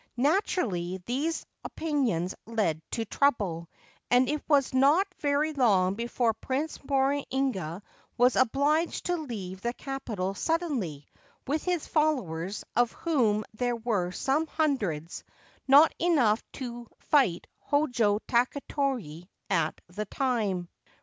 Naturally 0.17 0.97
these 1.05 1.45
opinions 1.63 2.33
led 2.47 2.81
to 2.89 3.05
trouble, 3.05 3.69
and 4.09 4.27
it 4.27 4.41
was 4.49 4.73
not 4.73 5.05
very 5.19 5.53
long 5.53 5.93
before 5.93 6.33
Prince 6.33 6.79
Morinaga 6.79 7.83
was 8.17 8.35
obliged 8.35 9.05
to 9.05 9.15
leave 9.17 9.61
the 9.61 9.73
capital 9.73 10.33
suddenly, 10.33 11.07
with 11.45 11.63
his 11.63 11.85
followers, 11.85 12.63
of 12.75 12.91
whom 12.93 13.43
there 13.53 13.75
were 13.75 14.11
some 14.11 14.47
hundreds, 14.47 15.23
not 15.67 15.93
enough 15.99 16.41
to 16.53 16.87
fight 16.97 17.45
Hojo 17.59 18.17
Takatoki 18.27 19.29
at 19.51 19.79
the 19.87 20.05
time. 20.05 20.67